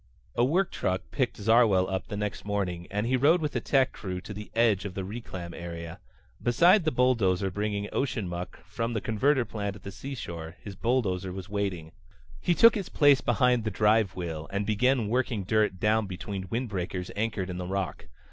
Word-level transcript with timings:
A 0.33 0.43
work 0.43 0.71
truck 0.71 1.03
picked 1.11 1.37
Zarwell 1.37 1.87
up 1.87 2.07
the 2.07 2.17
next 2.17 2.43
morning 2.43 2.87
and 2.89 3.05
he 3.05 3.15
rode 3.15 3.39
with 3.39 3.55
a 3.55 3.59
tech 3.59 3.91
crew 3.91 4.19
to 4.21 4.33
the 4.33 4.49
edge 4.55 4.83
of 4.83 4.95
the 4.95 5.03
reclam 5.03 5.53
area. 5.53 5.99
Beside 6.41 6.85
the 6.85 6.91
belt 6.91 7.19
bringing 7.53 7.87
ocean 7.91 8.27
muck 8.27 8.65
from 8.65 8.93
the 8.93 8.99
converter 8.99 9.45
plant 9.45 9.75
at 9.75 9.83
the 9.83 9.91
seashore 9.91 10.55
his 10.59 10.75
bulldozer 10.75 11.31
was 11.31 11.49
waiting. 11.49 11.91
He 12.39 12.55
took 12.55 12.73
his 12.73 12.89
place 12.89 13.21
behind 13.21 13.63
the 13.63 13.69
drive 13.69 14.15
wheel 14.15 14.47
and 14.49 14.65
began 14.65 15.07
working 15.07 15.43
dirt 15.43 15.79
down 15.79 16.07
between 16.07 16.47
windbreakers 16.49 17.11
anchored 17.15 17.51
in 17.51 17.59
the 17.59 17.67
rock. 17.67 18.07